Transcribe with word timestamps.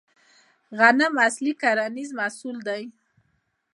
غنم 0.77 1.13
اصلي 1.27 1.53
کرنیز 1.61 2.09
محصول 2.19 2.57
دی 2.67 2.83